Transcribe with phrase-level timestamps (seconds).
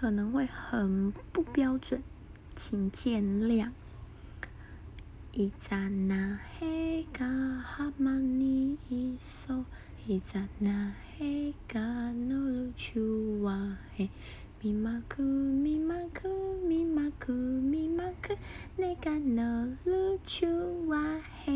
[0.00, 2.00] 可能会很不标准，
[2.54, 3.70] 请见谅。
[5.32, 9.64] 一扎那嘿嘎哈玛尼一嗦，
[10.06, 11.80] 一扎那嘿嘎
[12.12, 14.08] 诺鲁丘哇嘿，
[14.62, 16.28] 咪玛库咪玛库
[16.64, 18.36] 咪玛库咪玛库，
[18.76, 20.46] 那嘎诺鲁丘
[20.86, 21.02] 哇
[21.44, 21.47] 嘿。